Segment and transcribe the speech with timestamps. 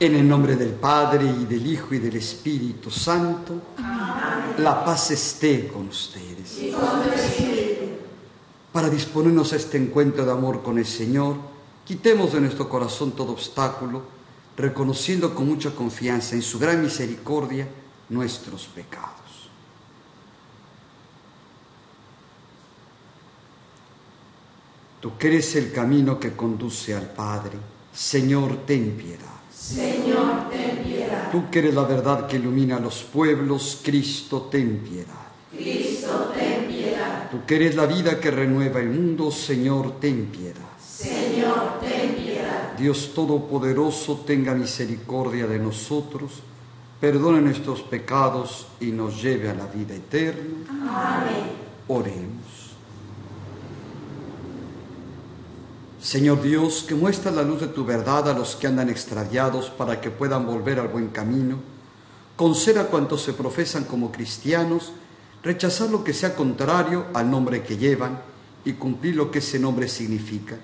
[0.00, 3.60] En el nombre del Padre y del Hijo y del Espíritu Santo,
[4.58, 6.72] la paz esté con ustedes.
[8.72, 11.34] Para disponernos a este encuentro de amor con el Señor,
[11.84, 14.02] quitemos de nuestro corazón todo obstáculo,
[14.56, 17.66] reconociendo con mucha confianza en su gran misericordia
[18.08, 19.50] nuestros pecados.
[25.00, 27.58] Tú crees el camino que conduce al Padre,
[27.92, 29.37] Señor, ten piedad.
[29.68, 31.30] Señor, ten piedad.
[31.30, 35.28] Tú que eres la verdad que ilumina a los pueblos, Cristo, ten piedad.
[35.50, 37.30] Cristo, ten piedad.
[37.30, 40.68] Tú que eres la vida que renueva el mundo, Señor, ten piedad.
[40.80, 42.72] Señor, ten piedad.
[42.78, 46.40] Dios Todopoderoso, tenga misericordia de nosotros,
[46.98, 50.64] perdone nuestros pecados y nos lleve a la vida eterna.
[50.70, 51.50] Amén.
[51.88, 52.67] Oremos.
[56.00, 60.00] Señor Dios, que muestra la luz de tu verdad a los que andan extraviados para
[60.00, 61.58] que puedan volver al buen camino,
[62.36, 64.92] conceda a cuantos se profesan como cristianos
[65.42, 68.20] rechazar lo que sea contrario al nombre que llevan
[68.64, 70.56] y cumplir lo que ese nombre significa.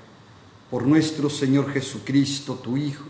[0.70, 3.04] Por nuestro Señor Jesucristo, tu Hijo,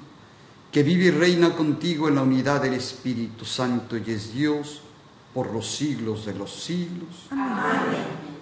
[0.72, 4.80] que vive y reina contigo en la unidad del Espíritu Santo y es Dios
[5.32, 7.28] por los siglos de los siglos.
[7.30, 8.33] Amén.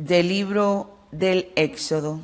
[0.00, 2.20] Del libro del Éxodo.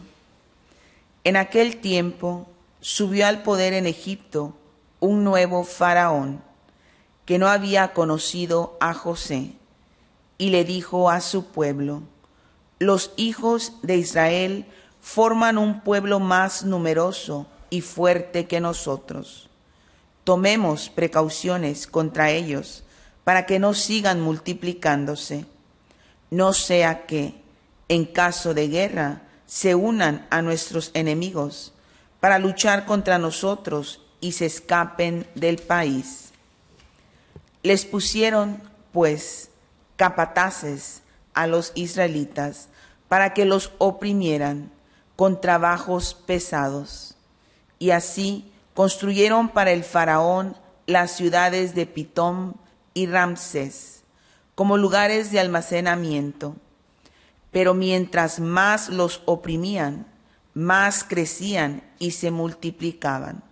[1.25, 2.48] En aquel tiempo
[2.81, 4.56] subió al poder en Egipto
[4.98, 6.41] un nuevo faraón
[7.26, 9.50] que no había conocido a José
[10.38, 12.00] y le dijo a su pueblo,
[12.78, 14.65] los hijos de Israel
[15.03, 19.50] forman un pueblo más numeroso y fuerte que nosotros.
[20.25, 22.84] Tomemos precauciones contra ellos
[23.22, 25.44] para que no sigan multiplicándose,
[26.31, 27.44] no sea que,
[27.88, 31.72] en caso de guerra, se unan a nuestros enemigos
[32.20, 36.30] para luchar contra nosotros y se escapen del país.
[37.62, 38.60] Les pusieron,
[38.92, 39.50] pues,
[39.97, 41.02] capataces
[41.34, 42.69] a los israelitas
[43.08, 44.72] para que los oprimieran
[45.14, 47.14] con trabajos pesados.
[47.78, 52.56] Y así construyeron para el faraón las ciudades de Pitón
[52.94, 54.03] y Ramsés
[54.54, 56.56] como lugares de almacenamiento
[57.56, 60.06] pero mientras más los oprimían,
[60.53, 63.43] más crecían y se multiplicaban.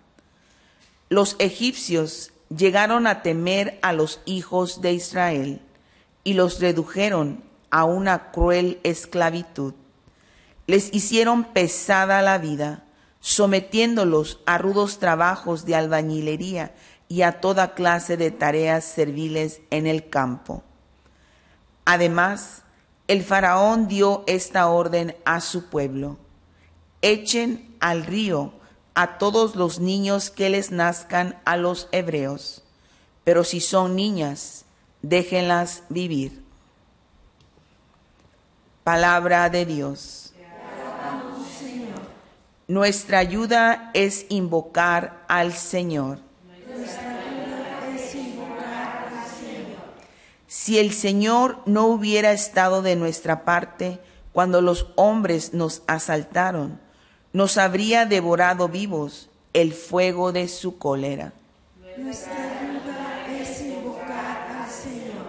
[1.09, 5.63] Los egipcios llegaron a temer a los hijos de Israel
[6.23, 9.73] y los redujeron a una cruel esclavitud.
[10.67, 12.85] Les hicieron pesada la vida,
[13.21, 16.75] sometiéndolos a rudos trabajos de albañilería
[17.09, 20.63] y a toda clase de tareas serviles en el campo.
[21.87, 22.64] Además,
[23.07, 26.17] el faraón dio esta orden a su pueblo.
[27.03, 28.53] Echen al río
[28.95, 32.63] a todos los niños que les nazcan a los hebreos,
[33.25, 34.65] pero si son niñas,
[35.03, 36.43] déjenlas vivir.
[38.85, 40.33] Palabra de Dios.
[42.67, 46.19] Nuestra ayuda es invocar al Señor.
[50.57, 53.99] Si el Señor no hubiera estado de nuestra parte
[54.33, 56.81] cuando los hombres nos asaltaron,
[57.33, 61.33] nos habría devorado vivos el fuego de su cólera.
[61.99, 65.27] Nuestra ayuda es invocar al Señor.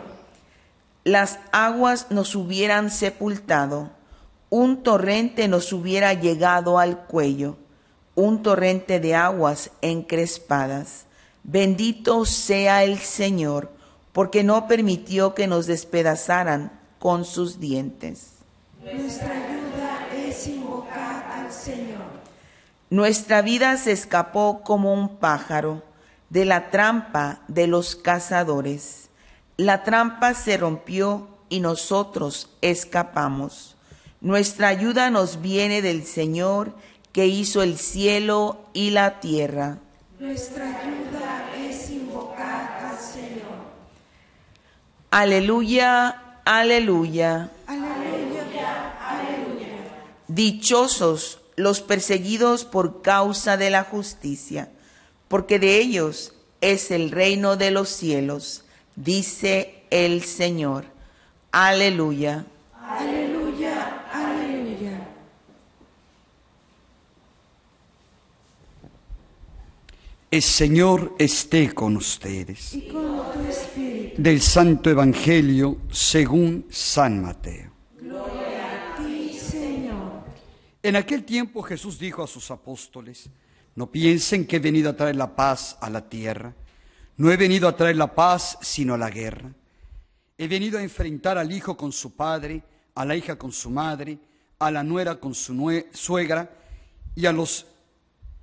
[1.03, 3.89] Las aguas nos hubieran sepultado,
[4.51, 7.57] un torrente nos hubiera llegado al cuello,
[8.13, 11.07] un torrente de aguas encrespadas.
[11.43, 13.74] Bendito sea el Señor,
[14.15, 18.35] porque no permitió que nos despedazaran con sus dientes.
[18.81, 21.99] Nuestra ayuda es invocar al Señor.
[22.89, 25.83] Nuestra vida se escapó como un pájaro
[26.29, 29.09] de la trampa de los cazadores.
[29.57, 33.75] La trampa se rompió y nosotros escapamos.
[34.21, 36.73] Nuestra ayuda nos viene del Señor
[37.11, 39.79] que hizo el cielo y la tierra.
[40.21, 43.54] Nuestra ayuda es invocar al Señor.
[45.15, 47.49] Aleluya, aleluya.
[47.67, 49.67] Aleluya, aleluya.
[50.27, 54.67] Dichosos los perseguidos por causa de la justicia,
[55.29, 58.65] porque de ellos es el reino de los cielos,
[58.97, 60.83] dice el Señor.
[61.53, 62.45] Aleluya.
[62.85, 65.07] Aleluya, aleluya.
[70.29, 72.73] El Señor esté con ustedes.
[72.73, 73.64] Y con tu.
[74.17, 77.71] Del Santo Evangelio según San Mateo.
[77.99, 80.23] A ti, Señor.
[80.81, 83.29] En aquel tiempo Jesús dijo a sus apóstoles,
[83.75, 86.53] no piensen que he venido a traer la paz a la tierra.
[87.17, 89.51] No he venido a traer la paz, sino la guerra.
[90.37, 92.63] He venido a enfrentar al hijo con su padre,
[92.95, 94.17] a la hija con su madre,
[94.59, 96.49] a la nuera con su suegra,
[97.15, 97.67] y a los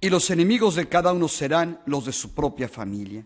[0.02, 3.24] y los enemigos de cada uno serán los de su propia familia.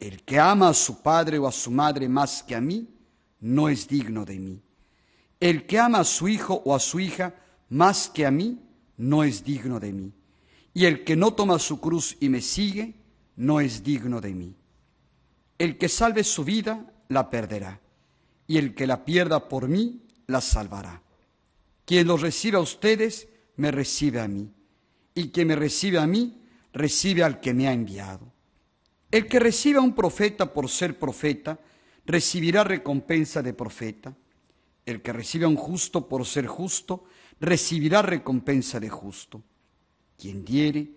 [0.00, 2.88] El que ama a su padre o a su madre más que a mí,
[3.40, 4.62] no es digno de mí.
[5.38, 7.34] El que ama a su hijo o a su hija
[7.68, 8.58] más que a mí,
[8.96, 10.12] no es digno de mí.
[10.72, 12.94] Y el que no toma su cruz y me sigue,
[13.36, 14.56] no es digno de mí.
[15.58, 17.80] El que salve su vida, la perderá.
[18.46, 21.02] Y el que la pierda por mí, la salvará.
[21.84, 24.50] Quien los recibe a ustedes, me recibe a mí.
[25.14, 26.40] Y quien me recibe a mí,
[26.72, 28.32] recibe al que me ha enviado.
[29.10, 31.58] El que recibe a un profeta por ser profeta,
[32.06, 34.14] recibirá recompensa de profeta.
[34.86, 37.04] El que recibe a un justo por ser justo,
[37.40, 39.42] recibirá recompensa de justo.
[40.16, 40.90] Quien diere,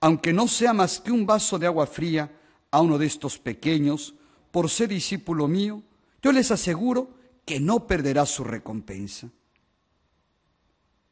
[0.00, 2.32] aunque no sea más que un vaso de agua fría
[2.70, 4.14] a uno de estos pequeños,
[4.50, 5.82] por ser discípulo mío,
[6.22, 7.14] yo les aseguro
[7.44, 9.30] que no perderá su recompensa.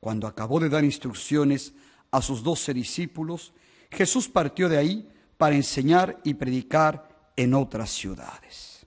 [0.01, 1.73] Cuando acabó de dar instrucciones
[2.11, 3.53] a sus doce discípulos,
[3.91, 5.09] Jesús partió de ahí
[5.39, 8.85] para enseñar y predicar en otras ciudades.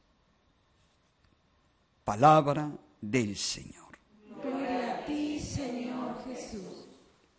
[2.04, 2.70] Palabra
[3.00, 3.98] del Señor.
[4.44, 6.88] Gloria a ti, Señor Jesús.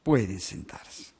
[0.02, 1.12] Pueden sentarse.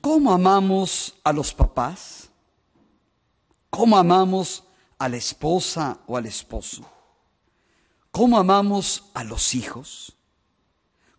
[0.00, 2.30] ¿Cómo amamos a los papás?
[3.68, 4.64] ¿Cómo amamos
[4.98, 6.88] a la esposa o al esposo?
[8.10, 10.16] ¿Cómo amamos a los hijos?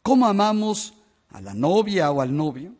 [0.01, 0.93] ¿Cómo amamos
[1.29, 2.73] a la novia o al novio?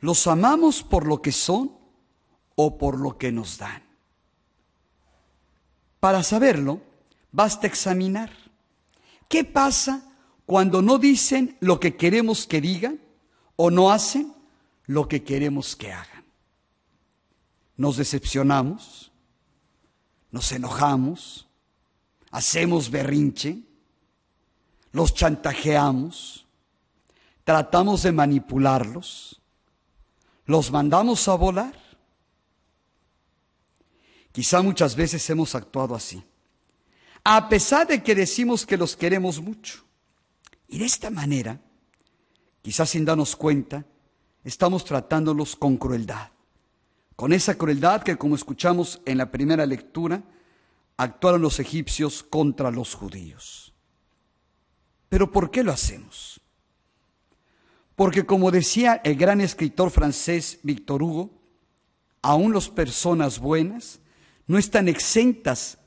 [0.00, 1.72] ¿Los amamos por lo que son
[2.54, 3.82] o por lo que nos dan?
[6.00, 6.80] Para saberlo,
[7.32, 8.30] basta examinar.
[9.28, 10.02] ¿Qué pasa
[10.44, 13.00] cuando no dicen lo que queremos que digan
[13.56, 14.34] o no hacen
[14.86, 16.24] lo que queremos que hagan?
[17.76, 19.12] Nos decepcionamos,
[20.30, 21.46] nos enojamos,
[22.30, 23.62] hacemos berrinche,
[24.92, 26.46] los chantajeamos,
[27.44, 29.40] tratamos de manipularlos,
[30.46, 31.74] los mandamos a volar.
[34.32, 36.22] Quizá muchas veces hemos actuado así,
[37.24, 39.84] a pesar de que decimos que los queremos mucho.
[40.68, 41.60] Y de esta manera,
[42.62, 43.84] quizás sin darnos cuenta,
[44.44, 46.30] estamos tratándolos con crueldad,
[47.16, 50.22] con esa crueldad que, como escuchamos en la primera lectura,
[50.98, 53.72] actuaron los egipcios contra los judíos.
[55.08, 56.40] Pero ¿por qué lo hacemos?
[57.94, 61.30] Porque como decía el gran escritor francés Victor Hugo,
[62.20, 64.00] aún las personas buenas
[64.46, 65.78] no están exentas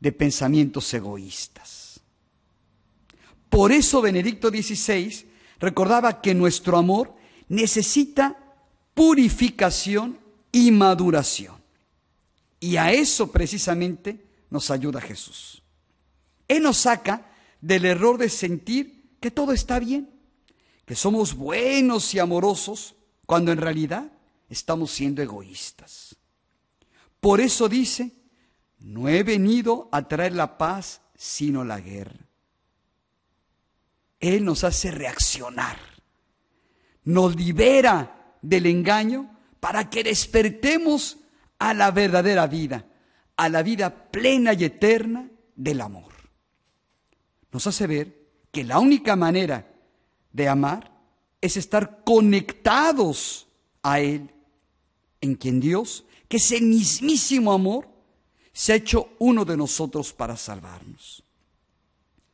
[0.00, 2.00] de pensamientos egoístas.
[3.48, 5.28] Por eso Benedicto XVI
[5.58, 7.14] recordaba que nuestro amor
[7.48, 8.36] necesita
[8.94, 10.19] purificación
[10.52, 11.56] y maduración.
[12.58, 15.62] Y a eso precisamente nos ayuda Jesús.
[16.48, 17.30] Él nos saca
[17.60, 20.10] del error de sentir que todo está bien,
[20.84, 24.10] que somos buenos y amorosos, cuando en realidad
[24.48, 26.16] estamos siendo egoístas.
[27.20, 28.12] Por eso dice,
[28.80, 32.26] no he venido a traer la paz, sino la guerra.
[34.18, 35.78] Él nos hace reaccionar,
[37.04, 41.18] nos libera del engaño para que despertemos
[41.58, 42.86] a la verdadera vida,
[43.36, 46.12] a la vida plena y eterna del amor.
[47.52, 49.70] Nos hace ver que la única manera
[50.32, 50.90] de amar
[51.40, 53.48] es estar conectados
[53.82, 54.30] a Él,
[55.20, 57.88] en quien Dios, que ese mismísimo amor,
[58.52, 61.22] se ha hecho uno de nosotros para salvarnos.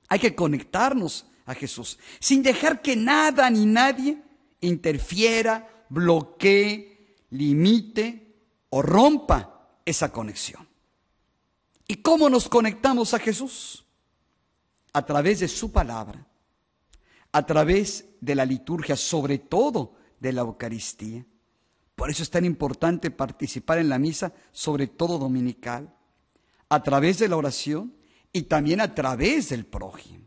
[0.08, 4.18] Hay que conectarnos a Jesús, sin dejar que nada ni nadie
[4.60, 6.95] interfiera, bloquee,
[7.30, 8.34] limite
[8.70, 10.66] o rompa esa conexión.
[11.88, 13.84] ¿Y cómo nos conectamos a Jesús?
[14.92, 16.26] A través de su palabra,
[17.32, 21.24] a través de la liturgia, sobre todo de la Eucaristía.
[21.94, 25.94] Por eso es tan importante participar en la misa, sobre todo dominical,
[26.68, 27.94] a través de la oración
[28.32, 30.26] y también a través del prójimo.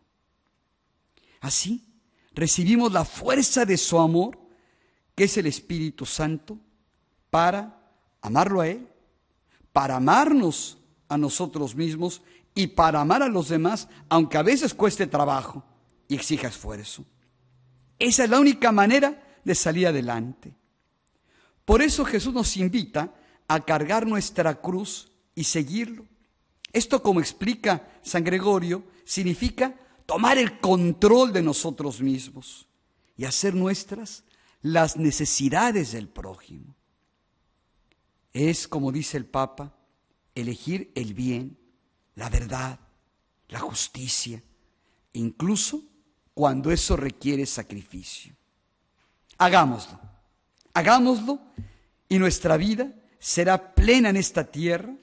[1.42, 1.86] Así
[2.34, 4.40] recibimos la fuerza de su amor,
[5.16, 6.58] que es el Espíritu Santo,
[7.30, 7.80] para
[8.22, 8.88] amarlo a Él,
[9.72, 12.22] para amarnos a nosotros mismos
[12.56, 15.64] y para amar a los demás, aunque a veces cueste trabajo
[16.08, 17.06] y exija esfuerzo.
[17.98, 20.54] Esa es la única manera de salir adelante.
[21.66, 23.14] Por eso Jesús nos invita
[23.48, 26.06] a cargar nuestra cruz y seguirlo.
[26.72, 32.68] Esto, como explica San Gregorio, significa tomar el control de nosotros mismos
[33.16, 34.24] y hacer nuestras
[34.62, 36.76] las necesidades del prójimo.
[38.40, 39.76] Es, como dice el Papa,
[40.34, 41.58] elegir el bien,
[42.16, 42.80] la verdad,
[43.50, 44.42] la justicia,
[45.12, 45.84] incluso
[46.34, 48.34] cuando eso requiere sacrificio.
[49.38, 50.00] Hagámoslo,
[50.74, 51.42] hagámoslo
[52.08, 54.96] y nuestra vida será plena en esta tierra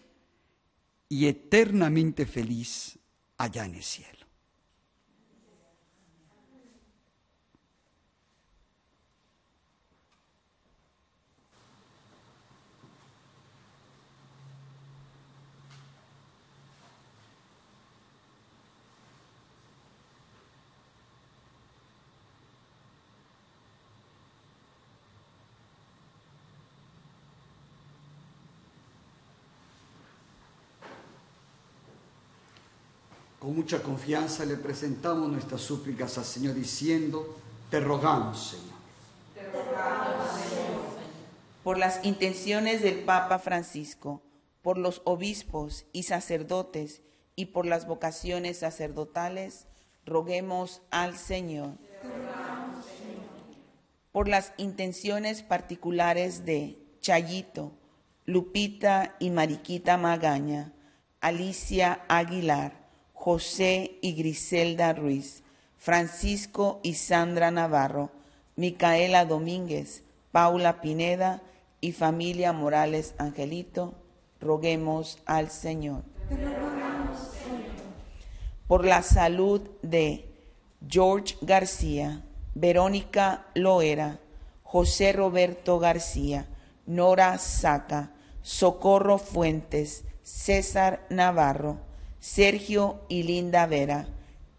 [1.10, 2.98] y eternamente feliz
[3.36, 4.15] allá en el cielo.
[33.46, 37.38] Con mucha confianza le presentamos nuestras súplicas al Señor diciendo,
[37.70, 38.74] te rogamos, Señor.
[39.36, 40.82] Te rogamos, Señor.
[41.62, 44.20] Por las intenciones del Papa Francisco,
[44.62, 47.02] por los obispos y sacerdotes
[47.36, 49.68] y por las vocaciones sacerdotales,
[50.04, 51.76] roguemos al Señor.
[51.76, 53.26] Te rogamos, Señor.
[54.10, 57.70] Por las intenciones particulares de Chayito,
[58.24, 60.72] Lupita y Mariquita Magaña,
[61.20, 62.85] Alicia Aguilar,
[63.16, 65.42] José y Griselda Ruiz,
[65.78, 68.10] Francisco y Sandra Navarro,
[68.54, 71.42] Micaela Domínguez, Paula Pineda
[71.80, 73.94] y familia Morales Angelito,
[74.40, 76.02] roguemos al Señor.
[78.68, 80.30] Por la salud de
[80.86, 82.22] George García,
[82.54, 84.20] Verónica Loera,
[84.62, 86.46] José Roberto García,
[86.84, 88.10] Nora Saca,
[88.42, 91.85] Socorro Fuentes, César Navarro,
[92.26, 94.08] Sergio y Linda Vera,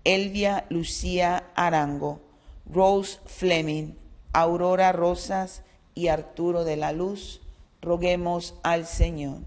[0.06, 2.22] Elvia Lucía Arango,
[2.66, 3.92] Rose Fleming,
[4.32, 7.42] Aurora Rosas y Arturo de la Luz,
[7.82, 9.40] roguemos al Señor.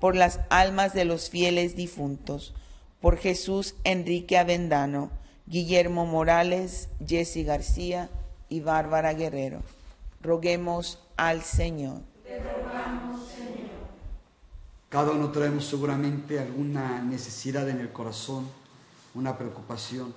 [0.00, 2.54] Por las almas de los fieles difuntos,
[3.02, 5.10] por Jesús Enrique Avendano,
[5.46, 8.08] Guillermo Morales, Jesse García
[8.48, 9.60] y Bárbara Guerrero.
[10.22, 12.00] Roguemos al Señor.
[14.88, 18.46] Cada uno traemos seguramente alguna necesidad en el corazón,
[19.14, 20.14] una preocupación.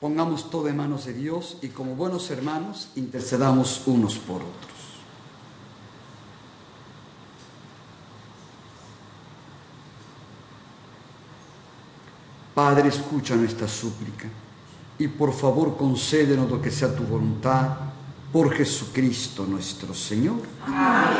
[0.00, 4.72] Pongamos todo en manos de Dios y como buenos hermanos intercedamos unos por otros.
[12.54, 14.28] Padre, escucha nuestra súplica
[14.98, 17.70] y por favor concédenos lo que sea tu voluntad
[18.32, 20.40] por Jesucristo nuestro Señor.
[20.66, 21.11] Amén.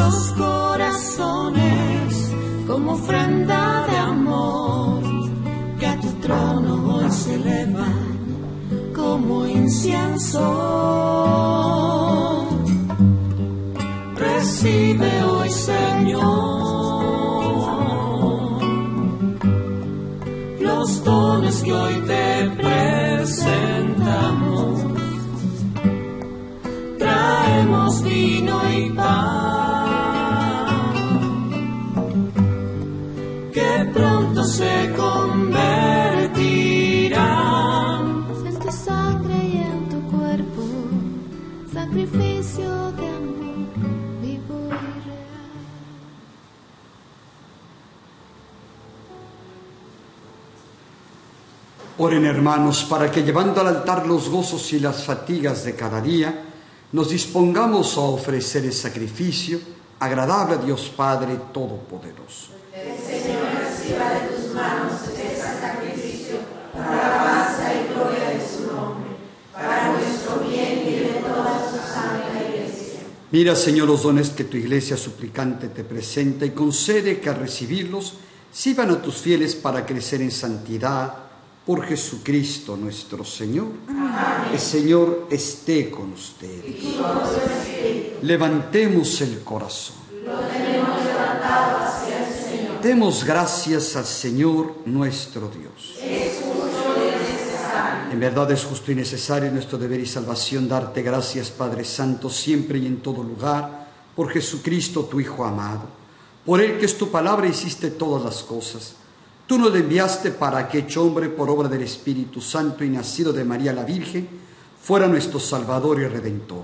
[0.00, 2.32] Nuestros corazones
[2.66, 5.02] como ofrenda de amor
[5.78, 7.86] que a tu trono hoy se eleva
[8.94, 10.40] como incienso.
[14.16, 16.22] Recibe hoy, Señor,
[20.60, 24.80] los dones que hoy te presentamos.
[26.98, 29.39] Traemos vino y pan
[52.02, 56.44] Oren hermanos para que llevando al altar los gozos y las fatigas de cada día,
[56.92, 59.60] nos dispongamos a ofrecer el sacrificio
[59.98, 62.52] agradable a Dios Padre Todopoderoso.
[73.30, 78.14] Mira, Señor, los dones que tu iglesia suplicante te presenta y concede que al recibirlos
[78.50, 81.29] sirvan a tus fieles para crecer en santidad
[81.70, 83.68] por Jesucristo nuestro Señor.
[84.52, 86.64] El Señor esté con ustedes.
[88.22, 89.94] Levantemos el corazón.
[92.82, 96.00] Demos gracias al Señor nuestro Dios.
[98.10, 102.80] En verdad es justo y necesario nuestro deber y salvación darte gracias, Padre Santo, siempre
[102.80, 103.86] y en todo lugar,
[104.16, 105.82] por Jesucristo, tu Hijo amado.
[106.44, 108.96] Por Él que es tu palabra hiciste todas las cosas.
[109.50, 113.42] Tú nos enviaste para que, hecho hombre por obra del Espíritu Santo y nacido de
[113.42, 114.28] María la Virgen,
[114.80, 116.62] fuera nuestro Salvador y Redentor.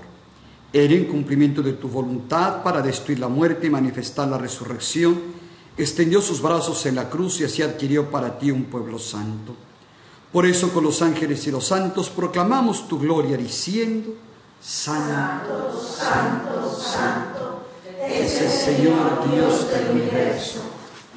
[0.71, 5.19] Él, en cumplimiento de tu voluntad para destruir la muerte y manifestar la resurrección,
[5.77, 9.53] extendió sus brazos en la cruz y así adquirió para ti un pueblo santo.
[10.31, 14.15] Por eso con los ángeles y los santos proclamamos tu gloria diciendo,
[14.61, 17.63] Santo, Santo, Santo,
[18.07, 20.76] es el Señor Dios del universo.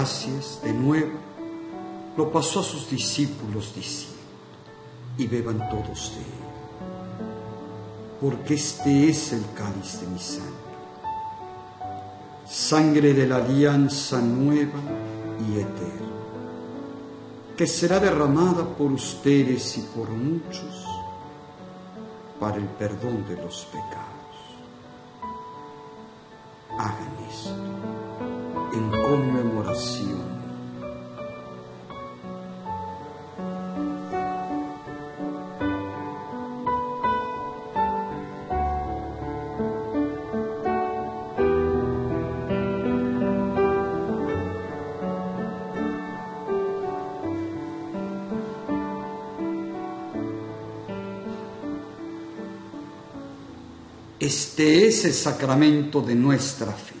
[0.00, 1.12] Gracias de nuevo,
[2.16, 4.16] lo pasó a sus discípulos diciendo,
[5.18, 7.28] y beban todos de él,
[8.18, 10.54] porque este es el cáliz de mi sangre,
[12.48, 14.80] sangre de la alianza nueva
[15.46, 16.08] y eterna,
[17.54, 20.86] que será derramada por ustedes y por muchos
[22.40, 24.08] para el perdón de los pecados.
[26.78, 27.99] Hagan esto
[28.72, 30.40] en conmemoración.
[54.20, 57.00] Este es el sacramento de nuestra fe.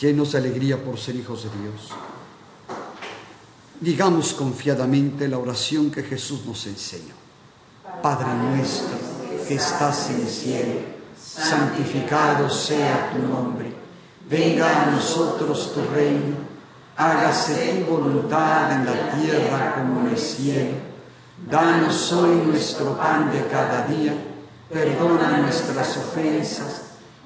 [0.00, 1.90] Llenos de alegría por ser hijos de Dios.
[3.80, 7.14] Digamos confiadamente la oración que Jesús nos enseñó.
[8.02, 8.96] Padre nuestro
[9.46, 10.80] que estás en el cielo,
[11.16, 13.72] santificado sea tu nombre.
[14.28, 16.50] Venga a nosotros tu reino
[17.00, 20.76] hágase tu voluntad en la tierra como en el cielo.
[21.50, 24.12] Danos hoy nuestro pan de cada día,
[24.70, 26.82] perdona nuestras ofensas,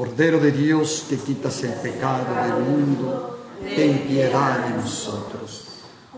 [0.00, 3.38] Cordero de Dios que quitas el pecado del mundo,
[3.76, 5.66] ten piedad de nosotros.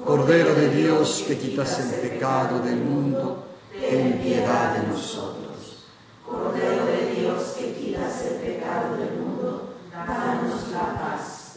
[0.04, 5.86] Cordero de Dios que quitas el pecado del mundo, ten piedad de nosotros.
[6.24, 11.56] Cordero de Dios que quitas el pecado del mundo, danos la paz.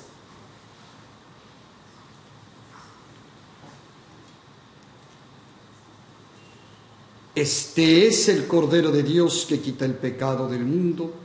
[7.35, 11.24] Este es el Cordero de Dios que quita el pecado del mundo.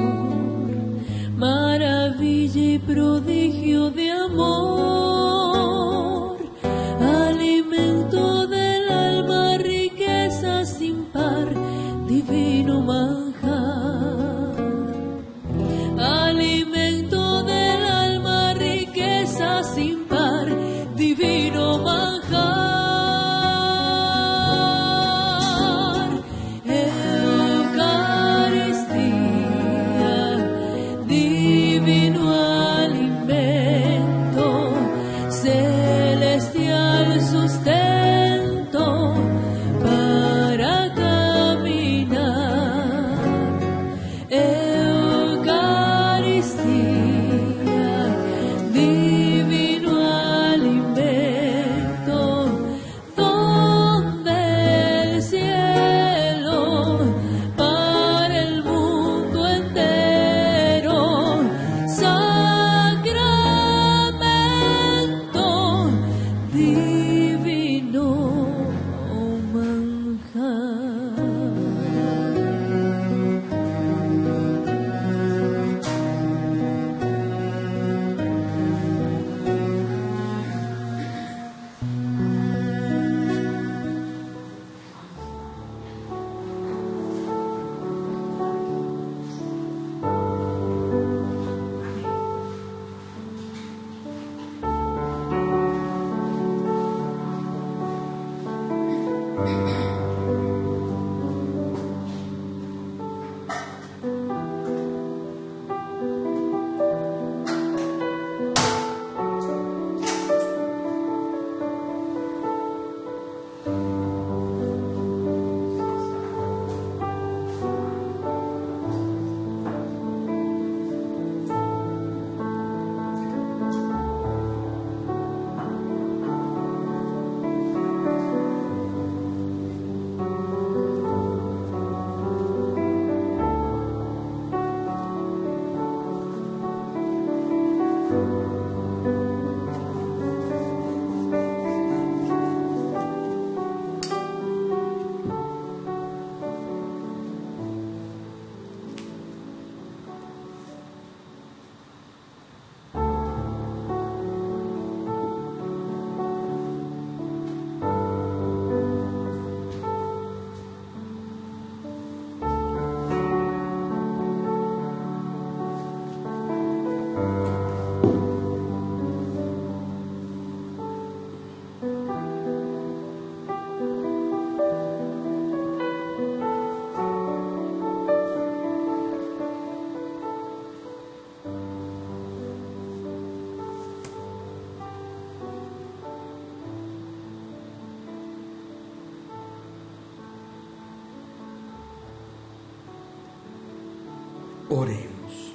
[194.73, 195.51] Oremos.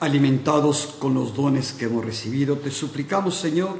[0.00, 3.76] Alimentados con los dones que hemos recibido, te suplicamos, Señor,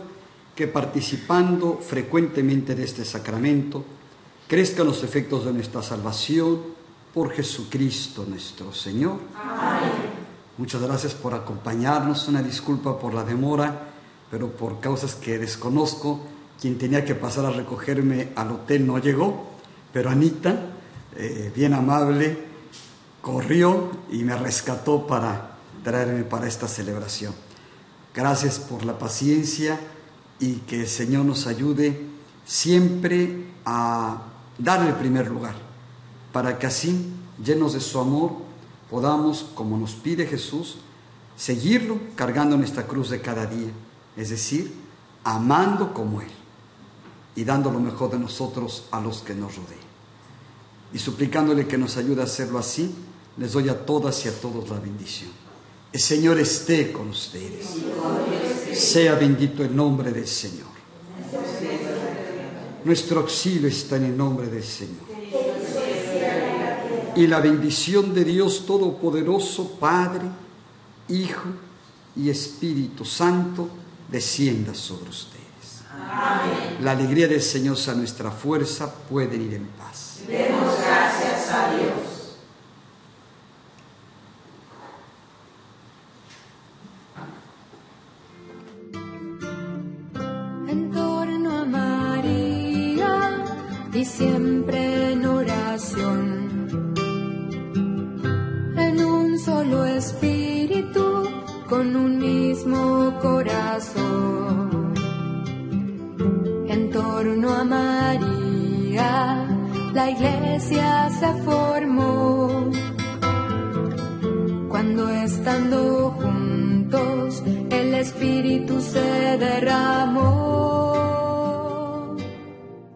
[0.55, 3.85] que participando frecuentemente de este sacramento,
[4.47, 6.63] crezcan los efectos de nuestra salvación
[7.13, 9.19] por Jesucristo nuestro Señor.
[9.35, 9.91] Amén.
[10.57, 12.29] Muchas gracias por acompañarnos.
[12.29, 13.89] Una disculpa por la demora,
[14.31, 16.21] pero por causas que desconozco,
[16.61, 19.51] quien tenía que pasar a recogerme al hotel no llegó,
[19.93, 20.71] pero Anita,
[21.17, 22.46] eh, bien amable,
[23.27, 27.35] corrió y me rescató para traerme para esta celebración.
[28.15, 29.81] Gracias por la paciencia
[30.39, 32.07] y que el Señor nos ayude
[32.45, 34.23] siempre a
[34.57, 35.57] darle el primer lugar,
[36.33, 38.31] para que así, llenos de su amor,
[38.89, 40.77] podamos, como nos pide Jesús,
[41.37, 43.73] seguirlo cargando nuestra cruz de cada día,
[44.17, 44.73] es decir,
[45.25, 46.31] amando como Él
[47.35, 49.81] y dando lo mejor de nosotros a los que nos rodean.
[50.93, 52.95] Y suplicándole que nos ayude a hacerlo así,
[53.39, 55.31] les doy a todas y a todos la bendición.
[55.93, 57.67] El Señor esté con ustedes.
[58.75, 60.67] Sea bendito el nombre del Señor.
[62.85, 65.07] Nuestro auxilio está en el nombre del Señor
[67.17, 70.27] y la bendición de Dios Todopoderoso, Padre,
[71.09, 71.49] Hijo
[72.15, 73.69] y Espíritu Santo,
[74.11, 75.83] descienda sobre ustedes.
[75.99, 76.77] Amén.
[76.83, 80.21] La alegría del Señor sea nuestra fuerza, pueden ir en paz.
[80.29, 82.06] Demos gracias a Dios.